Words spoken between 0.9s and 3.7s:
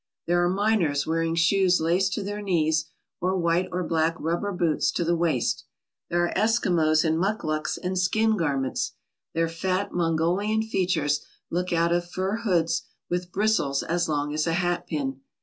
wearing shoes laced to their knees, or white